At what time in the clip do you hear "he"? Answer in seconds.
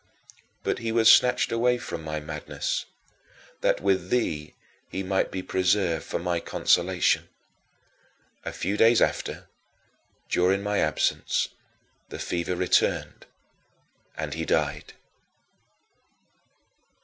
0.79-0.91, 4.89-5.03, 14.33-14.43